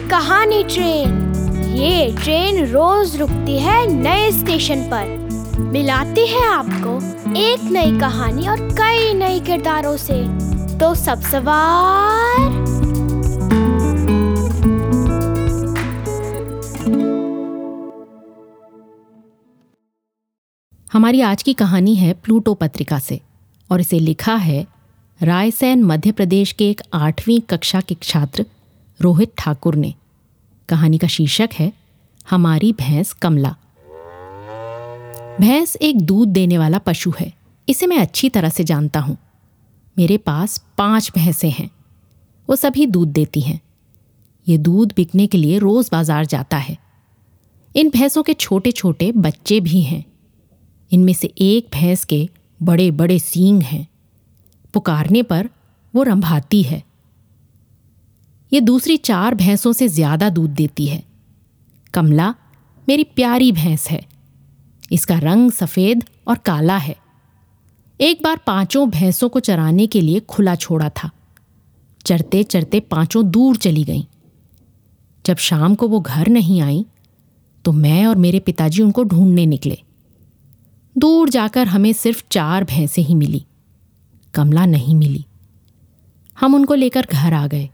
[0.00, 1.34] पुरानी ट्रेन।
[1.76, 5.06] ये ट्रेन रोज रुकती है नए स्टेशन पर।
[5.60, 6.96] मिलाती है आपको
[7.38, 10.22] एक नई कहानी और कई नए किरदारों से।
[10.78, 12.40] तो सब सवार।
[20.92, 23.20] हमारी आज की कहानी है प्लूटो पत्रिका से
[23.70, 24.66] और इसे लिखा है
[25.22, 28.44] रायसेन मध्य प्रदेश के एक आठवीं कक्षा के छात्र
[29.00, 29.94] रोहित ठाकुर ने।
[30.68, 31.72] कहानी का शीर्षक है,
[32.30, 33.56] हमारी भैंस कमला।
[35.40, 37.32] भैंस एक दूध देने वाला पशु है।
[37.68, 39.16] इसे मैं अच्छी तरह से जानता हूँ।
[39.98, 41.70] मेरे पास पाँच भैंसें हैं।
[42.48, 43.60] वो सभी दूध देती हैं।
[44.48, 46.78] ये दूध बिकने के लिए रोज बाज़ार जाता है।
[47.76, 50.04] इन भैंसों के छोटे छोटे बच्चे भी हैं।
[50.92, 52.28] इनमें से एक भैंस के
[52.62, 53.86] बड़े बड़े सींग हैं।
[54.74, 55.48] पुकारने पर
[55.94, 56.82] वो रंभाती है।
[58.52, 61.02] ये दूसरी चार भैंसों से ज़्यादा दूध देती है।
[61.94, 62.34] कमला
[62.88, 64.04] मेरी प्यारी भैंस है।
[64.92, 66.96] इसका रंग सफ़ेद और काला है।
[68.00, 71.10] एक बार पाँचों भैंसों को चराने के लिए खुला छोड़ा था।
[72.04, 74.04] चरते चरते पाँचों दूर चली गईं।
[75.24, 76.84] जब शाम को वो घर नहीं आई
[77.64, 79.78] तो मैं और मेरे पिताजी उनको ढूँढने निकले।
[80.96, 83.44] दूर जाकर हमें सिर्फ़ चार भैंसें ही मिली।
[84.34, 85.24] कमला नहीं मिली।
[86.38, 87.68] हम उनको लेकर घर आ गए।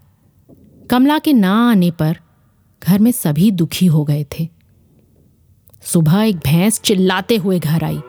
[0.93, 2.19] कमला के ना आने पर
[2.83, 4.49] घर में सभी दुखी हो गए थे।
[5.83, 8.03] सुबह एक भैंस चिल्लाते हुए घर आई।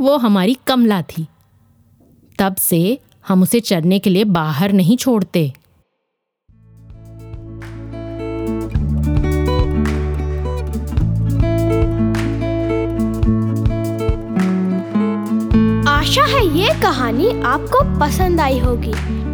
[0.00, 1.26] वो हमारी कमला थी।
[2.38, 5.52] तब से हम उसे चरने के लिए बाहर नहीं छोड़ते।
[15.88, 19.33] आशा है ये कहानी आपको पसंद आई होगी।